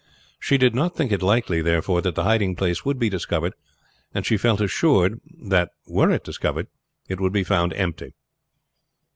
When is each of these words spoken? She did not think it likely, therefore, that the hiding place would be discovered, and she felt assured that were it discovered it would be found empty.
She 0.39 0.57
did 0.57 0.73
not 0.73 0.95
think 0.95 1.11
it 1.11 1.21
likely, 1.21 1.61
therefore, 1.61 2.01
that 2.01 2.15
the 2.15 2.23
hiding 2.23 2.55
place 2.55 2.83
would 2.83 2.97
be 2.97 3.07
discovered, 3.07 3.53
and 4.15 4.25
she 4.25 4.35
felt 4.35 4.59
assured 4.59 5.21
that 5.45 5.73
were 5.85 6.09
it 6.09 6.23
discovered 6.23 6.69
it 7.07 7.19
would 7.19 7.31
be 7.33 7.43
found 7.43 7.71
empty. 7.73 8.15